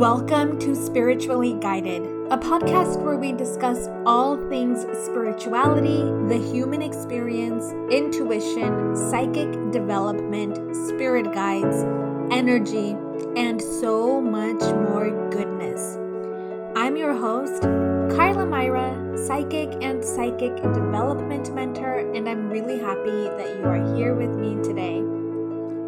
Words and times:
Welcome 0.00 0.58
to 0.60 0.74
Spiritually 0.74 1.58
Guided, 1.60 2.00
a 2.30 2.38
podcast 2.38 3.02
where 3.02 3.18
we 3.18 3.32
discuss 3.34 3.86
all 4.06 4.38
things 4.48 4.80
spirituality, 5.04 5.98
the 6.26 6.38
human 6.50 6.80
experience, 6.80 7.70
intuition, 7.92 8.96
psychic 8.96 9.52
development, 9.72 10.56
spirit 10.86 11.34
guides, 11.34 11.84
energy, 12.32 12.96
and 13.36 13.60
so 13.60 14.22
much 14.22 14.62
more 14.88 15.10
goodness. 15.28 15.98
I'm 16.74 16.96
your 16.96 17.12
host, 17.12 17.60
Karla 18.16 18.46
Myra, 18.46 19.18
psychic 19.18 19.68
and 19.82 20.02
psychic 20.02 20.56
development 20.62 21.54
mentor, 21.54 22.10
and 22.14 22.26
I'm 22.26 22.48
really 22.48 22.78
happy 22.78 23.28
that 23.36 23.54
you 23.58 23.64
are 23.64 23.94
here 23.94 24.14
with 24.14 24.30
me 24.30 24.54
today. 24.62 25.02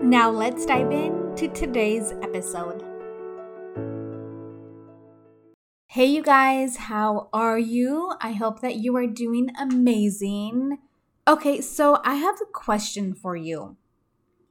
Now, 0.05 0.29
let's 0.29 0.67
dive 0.67 0.93
in 0.93 1.35
to 1.37 1.49
today's 1.49 2.13
episode. 2.21 2.92
Hey, 5.93 6.07
you 6.07 6.23
guys, 6.23 6.79
how 6.79 7.29
are 7.35 7.59
you? 7.59 8.15
I 8.19 8.33
hope 8.33 8.63
that 8.63 8.77
you 8.77 8.97
are 8.97 9.07
doing 9.07 9.51
amazing. 9.61 10.79
Okay, 11.29 11.61
so 11.61 12.01
I 12.03 12.15
have 12.15 12.37
a 12.41 12.51
question 12.51 13.13
for 13.13 13.37
you. 13.37 13.77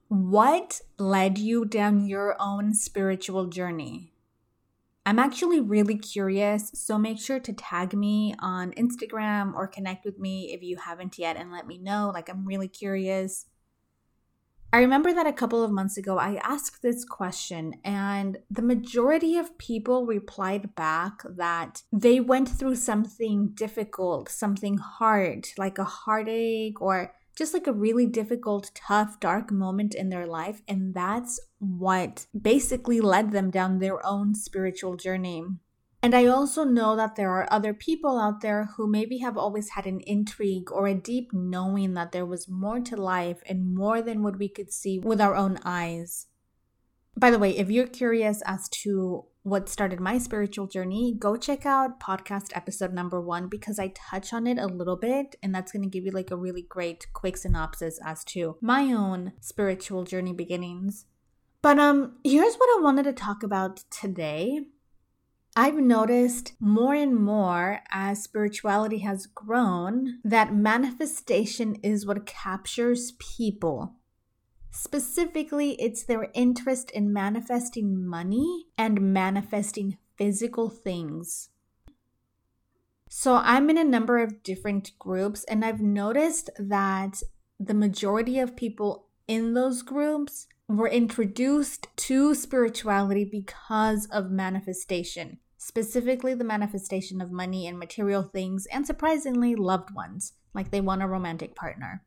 What 0.08 0.82
led 1.00 1.40
you 1.40 1.66
down 1.66 2.06
your 2.06 2.36
own 2.40 2.76
spiritual 2.76 3.48
journey? 3.48 4.14
I'm 5.04 5.18
actually 5.18 5.60
really 5.60 5.98
curious, 5.98 6.70
so 6.76 7.00
make 7.00 7.18
sure 7.18 7.40
to 7.40 7.54
tag 7.54 7.96
me 7.96 8.36
on 8.38 8.72
Instagram 8.74 9.56
or 9.56 9.66
connect 9.66 10.06
with 10.06 10.20
me 10.20 10.54
if 10.54 10.62
you 10.62 10.78
haven't 10.78 11.18
yet 11.18 11.38
and 11.38 11.52
let 11.52 11.66
me 11.66 11.80
know. 11.80 12.12
Like, 12.14 12.30
I'm 12.30 12.46
really 12.46 12.68
curious. 12.68 13.48
I 14.74 14.80
remember 14.80 15.14
that 15.14 15.28
a 15.28 15.34
couple 15.34 15.64
of 15.64 15.72
months 15.72 15.98
ago, 15.98 16.18
I 16.18 16.36
asked 16.44 16.82
this 16.82 17.04
question, 17.04 17.74
and 17.84 18.38
the 18.50 18.62
majority 18.62 19.38
of 19.38 19.58
people 19.58 20.06
replied 20.06 20.76
back 20.76 21.24
that 21.26 21.84
they 21.92 22.22
went 22.22 22.48
through 22.48 22.76
something 22.76 23.50
difficult, 23.50 24.30
something 24.30 24.78
hard, 24.78 25.50
like 25.58 25.78
a 25.78 25.84
heartache 25.84 26.82
or 26.82 27.14
just 27.36 27.54
like 27.54 27.68
a 27.68 27.74
really 27.74 28.06
difficult, 28.06 28.72
tough, 28.74 29.20
dark 29.20 29.52
moment 29.52 29.94
in 29.94 30.10
their 30.10 30.28
life. 30.28 30.62
And 30.70 30.94
that's 30.94 31.40
what 31.60 32.28
basically 32.40 33.02
led 33.02 33.32
them 33.32 33.52
down 33.52 33.80
their 33.80 34.06
own 34.06 34.36
spiritual 34.36 34.96
journey. 34.96 35.44
And 36.04 36.16
I 36.16 36.26
also 36.26 36.64
know 36.64 36.96
that 36.96 37.16
there 37.16 37.32
are 37.32 37.48
other 37.52 37.74
people 37.76 38.20
out 38.20 38.42
there 38.42 38.70
who 38.76 38.88
maybe 38.88 39.20
have 39.20 39.38
always 39.38 39.70
had 39.70 39.86
an 39.86 40.02
intrigue 40.08 40.72
or 40.72 40.88
a 40.88 40.96
deep 40.96 41.32
knowing 41.32 41.94
that 41.94 42.12
there 42.12 42.26
was 42.26 42.50
more 42.50 42.80
to 42.80 42.96
life 42.96 43.44
and 43.46 43.76
more 43.76 44.02
than 44.02 44.24
what 44.24 44.40
we 44.40 44.50
could 44.50 44.74
see 44.74 44.98
with 44.98 45.22
our 45.22 45.36
own 45.36 45.60
eyes. 45.64 46.26
By 47.16 47.30
the 47.30 47.38
way, 47.38 47.56
if 47.56 47.70
you're 47.70 47.88
curious 47.88 48.42
as 48.48 48.68
to 48.70 49.26
what 49.44 49.70
started 49.70 50.00
my 50.00 50.18
spiritual 50.18 50.66
journey, 50.66 51.16
go 51.18 51.36
check 51.36 51.66
out 51.66 52.00
podcast 52.00 52.56
episode 52.56 52.94
number 52.94 53.22
one 53.22 53.48
because 53.48 53.78
I 53.78 53.90
touch 53.90 54.34
on 54.34 54.48
it 54.48 54.58
a 54.58 54.68
little 54.68 54.98
bit, 54.98 55.36
and 55.44 55.54
that's 55.54 55.72
going 55.72 55.84
to 55.84 55.90
give 55.90 56.06
you 56.06 56.12
like 56.12 56.32
a 56.32 56.36
really 56.36 56.64
great 56.64 57.08
quick 57.14 57.38
synopsis 57.38 58.00
as 58.04 58.24
to 58.26 58.58
my 58.62 58.92
own 58.92 59.34
spiritual 59.40 60.04
journey 60.04 60.34
beginnings. 60.34 61.06
But 61.62 61.78
um, 61.80 62.18
here's 62.24 62.56
what 62.56 62.80
I 62.80 62.82
wanted 62.82 63.04
to 63.04 63.14
talk 63.14 63.44
about 63.44 63.84
today. 63.92 64.62
I've 65.54 65.76
noticed 65.76 66.54
more 66.62 66.94
and 66.94 67.14
more 67.14 67.82
as 67.92 68.24
spirituality 68.24 69.00
has 69.00 69.26
grown 69.26 70.20
that 70.24 70.56
manifestation 70.56 71.76
is 71.84 72.06
what 72.06 72.26
captures 72.26 73.12
people. 73.20 73.96
Specifically, 74.72 75.72
it's 75.72 76.04
their 76.04 76.30
interest 76.34 76.90
in 76.92 77.12
manifesting 77.12 78.06
money 78.08 78.68
and 78.78 79.14
manifesting 79.14 79.98
physical 80.16 80.70
things. 80.70 81.50
So, 83.10 83.36
I'm 83.36 83.70
in 83.70 83.78
a 83.78 83.84
number 83.84 84.20
of 84.20 84.44
different 84.44 84.98
groups, 84.98 85.44
and 85.44 85.66
I've 85.66 85.82
noticed 85.82 86.50
that 86.58 87.22
the 87.60 87.74
majority 87.74 88.40
of 88.40 88.56
people 88.56 89.08
in 89.28 89.54
those 89.54 89.82
groups 89.82 90.48
were 90.78 90.88
introduced 90.88 91.88
to 91.96 92.34
spirituality 92.34 93.26
because 93.26 94.06
of 94.08 94.32
manifestation, 94.32 95.40
specifically 95.62 96.34
the 96.34 96.44
manifestation 96.44 97.22
of 97.22 97.32
money 97.32 97.68
and 97.68 97.78
material 97.78 98.24
things, 98.24 98.66
and 98.72 98.88
surprisingly, 98.88 99.54
loved 99.54 99.94
ones, 99.94 100.34
like 100.56 100.72
they 100.72 100.82
want 100.82 101.04
a 101.04 101.08
romantic 101.08 101.56
partner. 101.56 102.04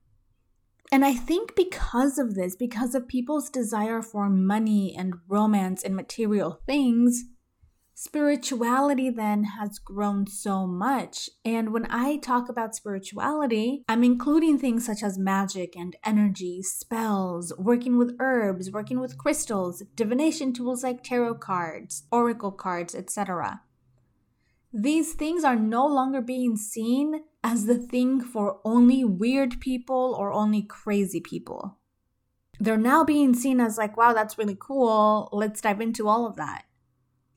And 0.91 1.05
I 1.05 1.15
think 1.15 1.55
because 1.55 2.19
of 2.19 2.35
this, 2.35 2.57
because 2.57 2.97
of 2.97 3.07
people's 3.07 3.49
desire 3.49 4.03
for 4.03 4.29
money 4.29 4.93
and 4.99 5.15
romance 5.29 5.85
and 5.85 5.95
material 5.95 6.61
things, 6.67 7.27
spirituality 7.95 9.09
then 9.09 9.45
has 9.45 9.79
grown 9.79 10.27
so 10.27 10.67
much. 10.67 11.31
And 11.45 11.73
when 11.73 11.87
I 11.89 12.17
talk 12.17 12.49
about 12.49 12.75
spirituality, 12.75 13.85
I'm 13.89 14.05
including 14.05 14.59
things 14.59 14.85
such 14.85 15.03
as 15.03 15.17
magic 15.17 15.77
and 15.77 15.97
energy, 16.05 16.63
spells, 16.63 17.53
working 17.57 17.97
with 17.97 18.17
herbs, 18.19 18.71
working 18.71 19.01
with 19.01 19.17
crystals, 19.17 19.83
divination 19.95 20.53
tools 20.53 20.83
like 20.83 21.03
tarot 21.03 21.37
cards, 21.37 22.03
oracle 22.11 22.53
cards, 22.53 22.95
etc. 22.95 23.63
These 24.73 25.15
things 25.15 25.45
are 25.45 25.55
no 25.55 25.87
longer 25.87 26.21
being 26.21 26.57
seen 26.57 27.23
as 27.45 27.67
the 27.67 27.79
thing 27.79 28.21
for 28.21 28.59
only 28.65 29.05
weird 29.05 29.61
people 29.61 30.17
or 30.19 30.33
only 30.33 30.63
crazy 30.63 31.21
people. 31.21 31.79
They're 32.59 32.77
now 32.77 33.05
being 33.05 33.35
seen 33.35 33.61
as 33.61 33.79
like, 33.79 33.97
wow, 33.97 34.13
that's 34.13 34.37
really 34.37 34.57
cool. 34.59 35.29
Let's 35.33 35.61
dive 35.61 35.81
into 35.81 36.09
all 36.09 36.27
of 36.27 36.37
that. 36.37 36.65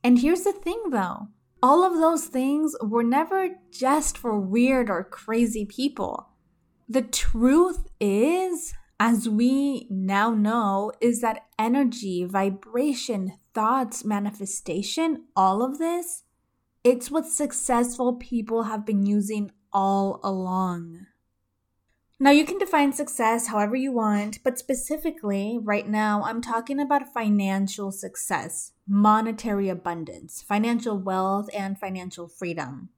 And 0.07 0.19
here's 0.19 0.43
the 0.43 0.53
thing 0.53 0.81
though 0.91 1.27
all 1.61 1.83
of 1.83 1.95
those 1.99 2.27
things 2.27 2.73
were 2.81 3.03
never 3.03 3.49
just 3.69 4.17
for 4.17 4.39
weird 4.39 4.89
or 4.89 5.03
crazy 5.03 5.65
people. 5.65 6.29
The 6.87 7.01
truth 7.01 7.89
is, 7.99 8.73
as 9.01 9.27
we 9.27 9.85
now 9.89 10.33
know, 10.33 10.93
is 11.01 11.19
that 11.19 11.43
energy, 11.59 12.23
vibration, 12.23 13.33
thoughts, 13.53 14.05
manifestation, 14.05 15.25
all 15.35 15.61
of 15.61 15.77
this, 15.77 16.23
it's 16.85 17.11
what 17.11 17.25
successful 17.25 18.13
people 18.13 18.63
have 18.63 18.85
been 18.85 19.05
using 19.05 19.51
all 19.73 20.21
along. 20.23 21.05
Now, 22.19 22.31
you 22.31 22.45
can 22.45 22.57
define 22.57 22.93
success 22.93 23.47
however 23.47 23.75
you 23.75 23.91
want, 23.91 24.43
but 24.43 24.57
specifically, 24.57 25.59
right 25.61 25.87
now, 25.87 26.23
I'm 26.23 26.41
talking 26.41 26.79
about 26.79 27.13
financial 27.13 27.91
success, 27.91 28.71
monetary 28.87 29.69
abundance, 29.69 30.41
financial 30.41 30.97
wealth, 30.97 31.47
and 31.53 31.77
financial 31.77 32.27
freedom. 32.27 32.89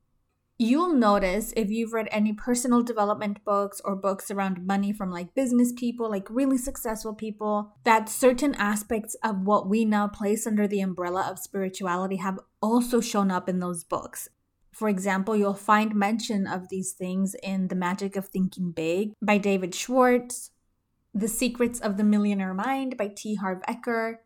You'll 0.57 0.94
notice 0.94 1.53
if 1.57 1.69
you've 1.69 1.91
read 1.91 2.07
any 2.12 2.31
personal 2.31 2.81
development 2.81 3.44
books 3.44 3.81
or 3.84 3.94
books 3.97 4.31
around 4.31 4.66
money 4.66 4.94
from 4.94 5.12
like 5.12 5.36
business 5.36 5.74
people, 5.74 6.09
like 6.09 6.28
really 6.30 6.57
successful 6.57 7.13
people, 7.13 7.74
that 7.84 8.07
certain 8.07 8.56
aspects 8.56 9.16
of 9.22 9.41
what 9.41 9.68
we 9.68 9.84
now 9.84 10.07
place 10.07 10.47
under 10.47 10.66
the 10.66 10.80
umbrella 10.80 11.28
of 11.30 11.40
spirituality 11.40 12.18
have 12.18 12.40
also 12.62 13.01
shown 13.01 13.31
up 13.31 13.50
in 13.50 13.59
those 13.59 13.84
books. 13.84 14.30
For 14.72 14.88
example, 14.90 15.35
you'll 15.35 15.53
find 15.53 15.96
mention 15.96 16.47
of 16.47 16.69
these 16.69 16.94
things 16.94 17.35
in 17.44 17.68
The 17.68 17.75
Magic 17.75 18.16
of 18.16 18.28
Thinking 18.28 18.72
Big 18.72 19.13
by 19.22 19.38
David 19.38 19.75
Schwartz, 19.75 20.52
The 21.13 21.28
Secrets 21.28 21.80
of 21.80 21.97
the 21.97 22.03
Millionaire 22.03 22.53
Mind 22.53 22.96
by 22.97 23.07
T. 23.07 23.35
Harv 23.35 23.62
Eker, 23.68 24.18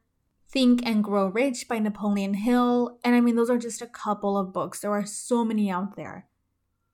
Think 0.50 0.86
and 0.86 1.04
Grow 1.04 1.28
Rich 1.28 1.68
by 1.68 1.80
Napoleon 1.80 2.36
Hill. 2.36 3.00
And 3.04 3.16
I 3.16 3.22
mean, 3.22 3.36
those 3.36 3.50
are 3.50 3.58
just 3.58 3.82
a 3.82 3.88
couple 3.88 4.38
of 4.38 4.54
books. 4.54 4.80
There 4.80 4.92
are 4.92 5.06
so 5.06 5.44
many 5.44 5.72
out 5.72 5.96
there. 5.96 6.28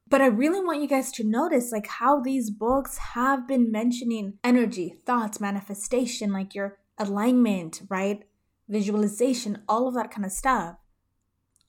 But 0.07 0.21
I 0.21 0.25
really 0.25 0.59
want 0.59 0.81
you 0.81 0.87
guys 0.87 1.11
to 1.13 1.23
notice 1.23 1.71
like 1.71 1.85
how 1.85 2.19
these 2.19 2.49
books 2.49 2.97
have 3.13 3.47
been 3.47 3.71
mentioning 3.71 4.39
energy, 4.43 4.95
thoughts, 5.05 5.39
manifestation, 5.39 6.31
like 6.31 6.55
your 6.55 6.79
alignment, 6.97 7.83
right? 7.89 8.23
Visualization, 8.67 9.61
all 9.67 9.87
of 9.87 9.93
that 9.93 10.09
kind 10.09 10.25
of 10.25 10.31
stuff. 10.31 10.77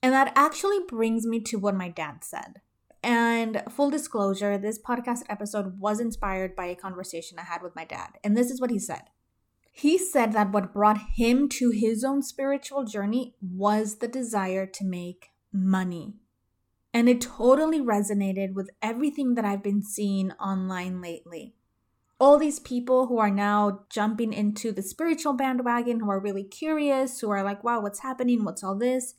And 0.01 0.13
that 0.13 0.33
actually 0.35 0.79
brings 0.87 1.25
me 1.25 1.39
to 1.41 1.57
what 1.57 1.75
my 1.75 1.89
dad 1.89 2.23
said. 2.23 2.61
And 3.03 3.63
full 3.69 3.89
disclosure, 3.89 4.57
this 4.57 4.79
podcast 4.79 5.23
episode 5.29 5.79
was 5.79 5.99
inspired 5.99 6.55
by 6.55 6.65
a 6.65 6.75
conversation 6.75 7.39
I 7.39 7.43
had 7.43 7.61
with 7.61 7.75
my 7.75 7.85
dad. 7.85 8.11
And 8.23 8.37
this 8.37 8.51
is 8.51 8.61
what 8.61 8.71
he 8.71 8.79
said. 8.79 9.03
He 9.71 9.97
said 9.97 10.33
that 10.33 10.51
what 10.51 10.73
brought 10.73 10.99
him 11.15 11.49
to 11.49 11.69
his 11.71 12.03
own 12.03 12.21
spiritual 12.21 12.83
journey 12.83 13.35
was 13.41 13.97
the 13.97 14.07
desire 14.07 14.65
to 14.65 14.85
make 14.85 15.29
money. 15.51 16.15
And 16.93 17.07
it 17.07 17.21
totally 17.21 17.79
resonated 17.79 18.53
with 18.53 18.69
everything 18.81 19.35
that 19.35 19.45
I've 19.45 19.63
been 19.63 19.81
seeing 19.81 20.31
online 20.33 21.01
lately. 21.01 21.55
All 22.19 22.37
these 22.37 22.59
people 22.59 23.07
who 23.07 23.17
are 23.17 23.31
now 23.31 23.85
jumping 23.89 24.33
into 24.33 24.71
the 24.71 24.83
spiritual 24.83 25.33
bandwagon, 25.33 26.01
who 26.01 26.11
are 26.11 26.19
really 26.19 26.43
curious, 26.43 27.19
who 27.19 27.29
are 27.29 27.43
like, 27.43 27.63
wow, 27.63 27.81
what's 27.81 28.01
happening? 28.01 28.43
What's 28.43 28.63
all 28.63 28.75
this? 28.75 29.15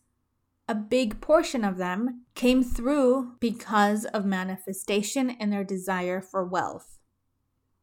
A 0.73 0.75
big 0.75 1.21
portion 1.21 1.65
of 1.65 1.77
them 1.77 2.23
came 2.35 2.65
through 2.65 3.33
because 3.41 4.07
of 4.07 4.25
manifestation 4.25 5.29
and 5.29 5.53
their 5.53 5.65
desire 5.65 6.23
for 6.23 6.47
wealth. 6.47 6.97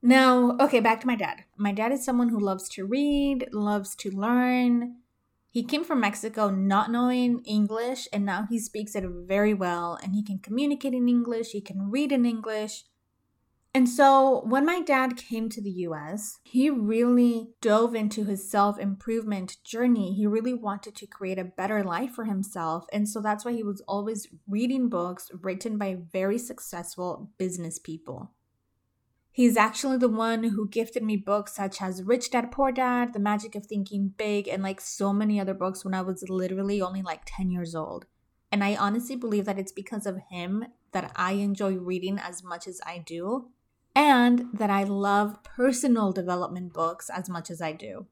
Now, 0.01 0.57
okay, 0.59 0.79
back 0.79 0.99
to 1.01 1.05
my 1.05 1.15
dad. 1.15 1.43
My 1.55 1.71
dad 1.71 1.91
is 1.91 2.03
someone 2.03 2.29
who 2.29 2.39
loves 2.39 2.67
to 2.69 2.85
read, 2.85 3.47
loves 3.53 3.93
to 3.97 4.09
learn, 4.09 4.95
He 5.51 5.63
came 5.63 5.83
from 5.83 5.99
Mexico 5.99 6.49
not 6.49 6.91
knowing 6.91 7.43
English, 7.43 8.07
and 8.11 8.25
now 8.25 8.47
he 8.49 8.57
speaks 8.57 8.95
it 8.95 9.03
very 9.07 9.53
well 9.53 9.99
and 10.01 10.15
he 10.15 10.23
can 10.23 10.39
communicate 10.39 10.95
in 10.95 11.07
English, 11.07 11.51
he 11.51 11.61
can 11.61 11.91
read 11.91 12.11
in 12.11 12.25
English. 12.25 12.85
And 13.71 13.87
so 13.87 14.41
when 14.45 14.65
my 14.65 14.81
dad 14.81 15.15
came 15.15 15.47
to 15.49 15.61
the 15.61 15.69
US, 15.87 16.39
he 16.43 16.71
really 16.71 17.49
dove 17.61 17.93
into 17.93 18.23
his 18.25 18.49
self 18.49 18.79
improvement 18.79 19.57
journey. 19.63 20.13
He 20.13 20.25
really 20.25 20.55
wanted 20.55 20.95
to 20.95 21.05
create 21.05 21.37
a 21.37 21.43
better 21.43 21.83
life 21.83 22.11
for 22.11 22.25
himself. 22.25 22.87
And 22.91 23.07
so 23.07 23.21
that's 23.21 23.45
why 23.45 23.53
he 23.53 23.63
was 23.63 23.81
always 23.87 24.27
reading 24.47 24.89
books 24.89 25.29
written 25.41 25.77
by 25.77 25.97
very 26.11 26.39
successful 26.39 27.29
business 27.37 27.77
people. 27.77 28.31
He's 29.31 29.55
actually 29.55 29.97
the 29.97 30.09
one 30.09 30.43
who 30.43 30.67
gifted 30.67 31.03
me 31.03 31.15
books 31.15 31.55
such 31.55 31.79
as 31.79 32.03
Rich 32.03 32.31
Dad 32.31 32.51
Poor 32.51 32.71
Dad, 32.71 33.13
The 33.13 33.19
Magic 33.19 33.53
of 33.53 33.67
Thinking 33.67 34.13
Big, 34.17 34.47
and 34.47 34.63
like 34.63 34.81
so 34.81 35.13
many 35.13 35.39
other 35.39 35.53
books 35.53 35.85
when 35.85 35.93
I 35.93 36.01
was 36.01 36.27
literally 36.27 36.81
only 36.81 37.03
like 37.03 37.21
10 37.25 37.51
years 37.51 37.75
old. 37.75 38.07
And 38.51 38.63
I 38.63 38.75
honestly 38.75 39.15
believe 39.15 39.45
that 39.45 39.59
it's 39.59 39.71
because 39.71 40.07
of 40.07 40.17
him 40.31 40.65
that 40.91 41.11
I 41.15 41.33
enjoy 41.33 41.75
reading 41.75 42.17
as 42.17 42.43
much 42.43 42.67
as 42.67 42.81
I 42.83 42.97
do 42.97 43.51
and 43.99 44.45
that 44.53 44.69
I 44.69 44.85
love 44.85 45.43
personal 45.43 46.13
development 46.13 46.71
books 46.71 47.09
as 47.09 47.27
much 47.27 47.51
as 47.51 47.61
I 47.61 47.73
do. 47.73 48.07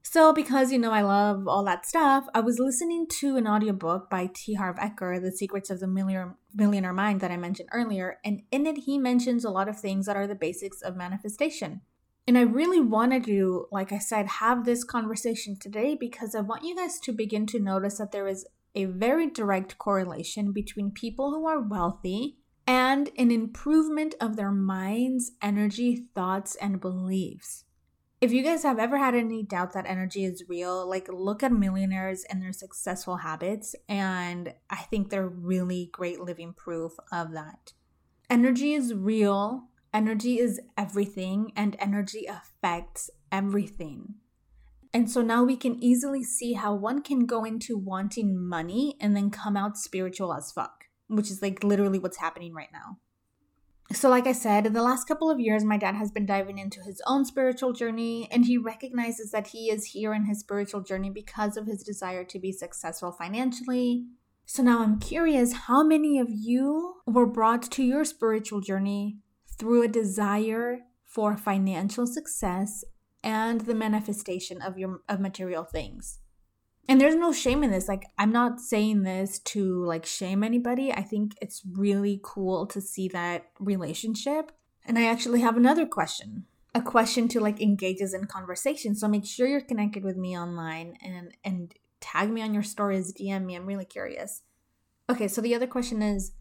So, 0.00 0.32
because 0.32 0.70
you 0.70 0.78
know 0.78 0.92
I 0.92 1.02
love 1.02 1.48
all 1.48 1.64
that 1.64 1.84
stuff, 1.84 2.28
I 2.36 2.40
was 2.40 2.60
listening 2.60 3.08
to 3.18 3.36
an 3.36 3.48
audiobook 3.48 4.08
by 4.08 4.30
T. 4.32 4.54
Harv 4.54 4.76
Eker, 4.76 5.20
The 5.20 5.32
Secrets 5.32 5.70
of 5.70 5.80
the 5.80 5.88
Millionaire, 5.88 6.36
Millionaire 6.54 6.92
Mind, 6.92 7.20
that 7.20 7.32
I 7.32 7.36
mentioned 7.36 7.68
earlier, 7.72 8.18
and 8.24 8.42
in 8.52 8.64
it 8.64 8.84
he 8.86 8.96
mentions 8.96 9.44
a 9.44 9.50
lot 9.50 9.68
of 9.68 9.80
things 9.80 10.06
that 10.06 10.16
are 10.16 10.28
the 10.28 10.36
basics 10.36 10.82
of 10.82 10.94
manifestation. 10.94 11.80
And 12.28 12.38
I 12.38 12.42
really 12.42 12.80
wanted 12.80 13.24
to, 13.24 13.66
like 13.72 13.90
I 13.90 13.98
said, 13.98 14.28
have 14.28 14.64
this 14.64 14.84
conversation 14.84 15.58
today 15.58 15.96
because 15.98 16.36
I 16.36 16.42
want 16.42 16.64
you 16.64 16.76
guys 16.76 17.00
to 17.00 17.12
begin 17.12 17.44
to 17.46 17.58
notice 17.58 17.98
that 17.98 18.12
there 18.12 18.28
is 18.28 18.46
a 18.76 18.84
very 18.84 19.28
direct 19.28 19.78
correlation 19.78 20.52
between 20.52 20.92
people 20.92 21.32
who 21.32 21.48
are 21.48 21.60
wealthy 21.60 22.36
and 22.68 23.08
an 23.16 23.30
improvement 23.30 24.14
of 24.20 24.36
their 24.36 24.52
minds, 24.52 25.32
energy, 25.40 26.04
thoughts, 26.14 26.54
and 26.56 26.82
beliefs. 26.82 27.64
If 28.20 28.30
you 28.30 28.42
guys 28.42 28.62
have 28.62 28.78
ever 28.78 28.98
had 28.98 29.14
any 29.14 29.42
doubt 29.42 29.72
that 29.72 29.86
energy 29.86 30.24
is 30.24 30.44
real, 30.48 30.86
like 30.86 31.08
look 31.10 31.42
at 31.42 31.50
millionaires 31.50 32.24
and 32.24 32.42
their 32.42 32.52
successful 32.52 33.16
habits, 33.16 33.74
and 33.88 34.52
I 34.68 34.76
think 34.76 35.08
they're 35.08 35.26
really 35.26 35.88
great 35.92 36.20
living 36.20 36.52
proof 36.52 36.92
of 37.10 37.32
that. 37.32 37.72
Energy 38.28 38.74
is 38.74 38.92
real, 38.92 39.68
energy 39.94 40.38
is 40.38 40.60
everything, 40.76 41.52
and 41.56 41.74
energy 41.78 42.26
affects 42.26 43.08
everything. 43.32 44.16
And 44.92 45.10
so 45.10 45.22
now 45.22 45.42
we 45.42 45.56
can 45.56 45.82
easily 45.82 46.22
see 46.22 46.52
how 46.52 46.74
one 46.74 47.00
can 47.00 47.24
go 47.24 47.44
into 47.44 47.78
wanting 47.78 48.36
money 48.36 48.96
and 49.00 49.16
then 49.16 49.30
come 49.30 49.56
out 49.56 49.78
spiritual 49.78 50.34
as 50.34 50.52
fuck 50.52 50.77
which 51.08 51.30
is 51.30 51.42
like 51.42 51.64
literally 51.64 51.98
what's 51.98 52.18
happening 52.18 52.54
right 52.54 52.72
now. 52.72 52.98
So, 53.92 54.10
like 54.10 54.26
I 54.26 54.32
said, 54.32 54.66
in 54.66 54.74
the 54.74 54.82
last 54.82 55.08
couple 55.08 55.30
of 55.30 55.40
years, 55.40 55.64
my 55.64 55.78
dad 55.78 55.94
has 55.94 56.10
been 56.10 56.26
diving 56.26 56.58
into 56.58 56.82
his 56.82 57.00
own 57.06 57.24
spiritual 57.24 57.72
journey, 57.72 58.28
and 58.30 58.44
he 58.44 58.58
recognizes 58.58 59.30
that 59.30 59.48
he 59.48 59.70
is 59.70 59.86
here 59.86 60.12
in 60.12 60.26
his 60.26 60.40
spiritual 60.40 60.82
journey 60.82 61.08
because 61.08 61.56
of 61.56 61.66
his 61.66 61.82
desire 61.82 62.22
to 62.24 62.38
be 62.38 62.52
successful 62.52 63.12
financially. 63.12 64.04
So, 64.44 64.62
now 64.62 64.82
I'm 64.82 65.00
curious 65.00 65.52
how 65.54 65.82
many 65.82 66.18
of 66.18 66.28
you 66.30 66.96
were 67.06 67.26
brought 67.26 67.62
to 67.72 67.82
your 67.82 68.04
spiritual 68.04 68.60
journey 68.60 69.20
through 69.58 69.82
a 69.82 69.88
desire 69.88 70.80
for 71.06 71.38
financial 71.38 72.06
success 72.06 72.84
and 73.22 73.62
the 73.62 73.74
manifestation 73.74 74.60
of 74.60 74.76
your 74.76 75.00
of 75.08 75.18
material 75.18 75.64
things? 75.64 76.18
And 76.88 77.00
there's 77.00 77.14
no 77.14 77.32
shame 77.32 77.62
in 77.62 77.70
this 77.70 77.86
like 77.86 78.06
i'm 78.16 78.32
not 78.32 78.60
saying 78.60 79.02
this 79.02 79.38
to 79.40 79.84
like 79.84 80.06
shame 80.06 80.42
anybody. 80.42 80.92
I 80.92 81.02
think 81.02 81.36
it's 81.40 81.62
really 81.70 82.20
cool 82.22 82.66
to 82.66 82.80
see 82.80 83.08
that 83.08 83.50
relationship. 83.60 84.52
And 84.84 84.98
i 84.98 85.04
actually 85.04 85.40
have 85.40 85.56
another 85.56 85.86
question 85.86 86.46
a 86.74 86.82
question 86.82 87.28
to 87.28 87.40
like 87.40 87.60
engage 87.60 88.00
us 88.02 88.14
in 88.14 88.26
conversation. 88.26 88.94
So 88.94 89.08
make 89.08 89.24
sure 89.24 89.46
you're 89.46 89.60
connected 89.60 90.04
with 90.04 90.16
me 90.16 90.38
online 90.38 90.96
and 91.02 91.32
and 91.44 91.74
tag 92.00 92.30
me 92.30 92.42
on 92.42 92.54
your 92.54 92.62
stories 92.62 93.12
dm 93.12 93.44
me. 93.44 93.56
I'm 93.56 93.66
really 93.66 93.84
curious. 93.84 94.42
Okay 95.10 95.28
so 95.28 95.40
the 95.40 95.54
other 95.54 95.66
question 95.66 96.02
is 96.02 96.32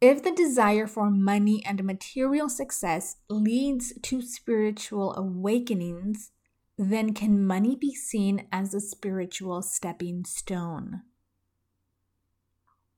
if 0.00 0.22
the 0.22 0.32
desire 0.32 0.86
for 0.86 1.10
money 1.10 1.64
and 1.64 1.82
material 1.82 2.50
success 2.50 3.16
leads 3.30 3.94
to 4.02 4.20
spiritual 4.20 5.14
awakenings 5.16 6.32
then 6.78 7.14
can 7.14 7.46
money 7.46 7.74
be 7.76 7.94
seen 7.94 8.46
as 8.52 8.74
a 8.74 8.80
spiritual 8.80 9.62
stepping 9.62 10.24
stone? 10.24 11.02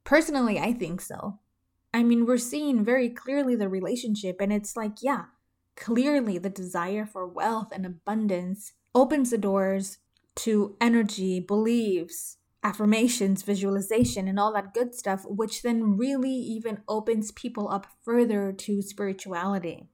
Personally, 0.04 0.58
I 0.58 0.72
think 0.72 1.00
so. 1.00 1.38
I 1.92 2.02
mean, 2.02 2.26
we're 2.26 2.38
seeing 2.38 2.84
very 2.84 3.08
clearly 3.08 3.54
the 3.56 3.68
relationship, 3.68 4.40
and 4.40 4.52
it's 4.52 4.76
like, 4.76 5.02
yeah, 5.02 5.26
clearly 5.76 6.38
the 6.38 6.50
desire 6.50 7.06
for 7.06 7.26
wealth 7.26 7.68
and 7.72 7.86
abundance 7.86 8.72
opens 8.94 9.30
the 9.30 9.38
doors 9.38 9.98
to 10.36 10.76
energy, 10.80 11.40
beliefs, 11.40 12.38
affirmations, 12.62 13.42
visualization, 13.42 14.28
and 14.28 14.38
all 14.38 14.52
that 14.52 14.74
good 14.74 14.94
stuff, 14.94 15.24
which 15.26 15.62
then 15.62 15.96
really 15.96 16.30
even 16.30 16.82
opens 16.88 17.30
people 17.30 17.68
up 17.68 17.86
further 18.04 18.52
to 18.52 18.82
spirituality. 18.82 19.88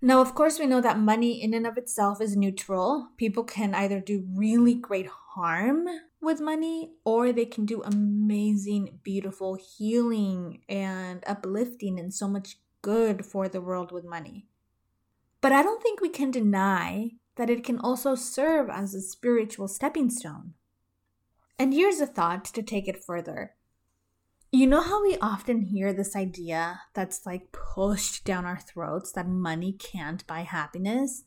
Now, 0.00 0.20
of 0.20 0.34
course, 0.34 0.60
we 0.60 0.66
know 0.66 0.80
that 0.80 0.98
money 0.98 1.42
in 1.42 1.54
and 1.54 1.66
of 1.66 1.76
itself 1.76 2.20
is 2.20 2.36
neutral. 2.36 3.08
People 3.16 3.42
can 3.42 3.74
either 3.74 3.98
do 3.98 4.26
really 4.32 4.74
great 4.74 5.08
harm 5.08 5.86
with 6.20 6.40
money 6.40 6.92
or 7.04 7.32
they 7.32 7.44
can 7.44 7.66
do 7.66 7.82
amazing, 7.82 9.00
beautiful 9.02 9.56
healing 9.56 10.62
and 10.68 11.24
uplifting 11.26 11.98
and 11.98 12.14
so 12.14 12.28
much 12.28 12.58
good 12.80 13.26
for 13.26 13.48
the 13.48 13.60
world 13.60 13.90
with 13.90 14.04
money. 14.04 14.46
But 15.40 15.52
I 15.52 15.62
don't 15.62 15.82
think 15.82 16.00
we 16.00 16.08
can 16.08 16.30
deny 16.30 17.10
that 17.36 17.50
it 17.50 17.64
can 17.64 17.78
also 17.78 18.14
serve 18.14 18.68
as 18.70 18.94
a 18.94 19.00
spiritual 19.00 19.66
stepping 19.66 20.10
stone. 20.10 20.54
And 21.58 21.74
here's 21.74 22.00
a 22.00 22.06
thought 22.06 22.44
to 22.46 22.62
take 22.62 22.86
it 22.86 23.04
further. 23.04 23.54
You 24.50 24.66
know 24.66 24.80
how 24.80 25.02
we 25.02 25.18
often 25.20 25.60
hear 25.60 25.92
this 25.92 26.16
idea 26.16 26.80
that's 26.94 27.26
like 27.26 27.52
pushed 27.52 28.24
down 28.24 28.46
our 28.46 28.58
throats 28.58 29.12
that 29.12 29.28
money 29.28 29.72
can't 29.72 30.26
buy 30.26 30.40
happiness? 30.40 31.24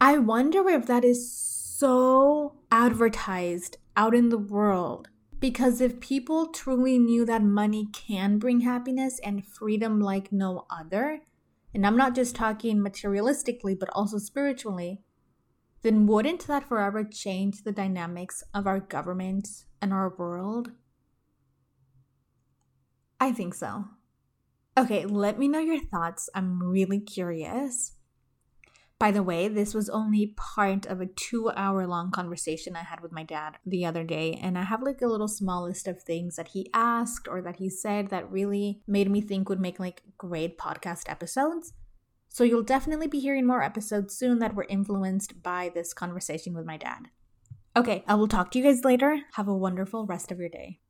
I 0.00 0.18
wonder 0.18 0.68
if 0.68 0.84
that 0.86 1.04
is 1.04 1.30
so 1.30 2.56
advertised 2.72 3.76
out 3.96 4.16
in 4.16 4.30
the 4.30 4.38
world. 4.38 5.08
Because 5.38 5.80
if 5.80 6.00
people 6.00 6.48
truly 6.48 6.98
knew 6.98 7.24
that 7.24 7.44
money 7.44 7.88
can 7.92 8.38
bring 8.38 8.62
happiness 8.62 9.20
and 9.22 9.46
freedom 9.46 10.00
like 10.00 10.32
no 10.32 10.66
other, 10.68 11.20
and 11.72 11.86
I'm 11.86 11.96
not 11.96 12.16
just 12.16 12.34
talking 12.34 12.78
materialistically, 12.78 13.78
but 13.78 13.90
also 13.92 14.18
spiritually, 14.18 15.02
then 15.82 16.06
wouldn't 16.06 16.48
that 16.48 16.68
forever 16.68 17.04
change 17.04 17.62
the 17.62 17.70
dynamics 17.70 18.42
of 18.52 18.66
our 18.66 18.80
government 18.80 19.46
and 19.80 19.92
our 19.92 20.12
world? 20.16 20.72
I 23.20 23.32
think 23.32 23.54
so. 23.54 23.84
Okay, 24.78 25.06
let 25.06 25.38
me 25.38 25.48
know 25.48 25.58
your 25.58 25.80
thoughts. 25.80 26.28
I'm 26.34 26.62
really 26.62 27.00
curious. 27.00 27.92
By 28.98 29.10
the 29.10 29.22
way, 29.22 29.48
this 29.48 29.74
was 29.74 29.90
only 29.90 30.34
part 30.36 30.86
of 30.86 31.00
a 31.00 31.06
two 31.06 31.50
hour 31.54 31.86
long 31.86 32.10
conversation 32.10 32.76
I 32.76 32.82
had 32.82 33.00
with 33.00 33.12
my 33.12 33.24
dad 33.24 33.58
the 33.66 33.84
other 33.84 34.04
day, 34.04 34.38
and 34.40 34.56
I 34.56 34.62
have 34.64 34.82
like 34.82 35.02
a 35.02 35.06
little 35.06 35.28
small 35.28 35.64
list 35.64 35.86
of 35.86 36.02
things 36.02 36.36
that 36.36 36.48
he 36.48 36.70
asked 36.72 37.28
or 37.28 37.42
that 37.42 37.56
he 37.56 37.68
said 37.68 38.08
that 38.08 38.30
really 38.30 38.80
made 38.86 39.10
me 39.10 39.20
think 39.20 39.48
would 39.48 39.60
make 39.60 39.78
like 39.78 40.02
great 40.16 40.56
podcast 40.56 41.10
episodes. 41.10 41.74
So 42.30 42.44
you'll 42.44 42.62
definitely 42.62 43.06
be 43.06 43.20
hearing 43.20 43.46
more 43.46 43.62
episodes 43.62 44.16
soon 44.16 44.38
that 44.38 44.54
were 44.54 44.66
influenced 44.68 45.42
by 45.42 45.70
this 45.74 45.92
conversation 45.92 46.54
with 46.54 46.66
my 46.66 46.76
dad. 46.78 47.08
Okay, 47.76 48.02
I 48.06 48.14
will 48.14 48.28
talk 48.28 48.50
to 48.50 48.58
you 48.58 48.64
guys 48.64 48.84
later. 48.84 49.20
Have 49.34 49.48
a 49.48 49.56
wonderful 49.56 50.06
rest 50.06 50.32
of 50.32 50.38
your 50.38 50.48
day. 50.48 50.80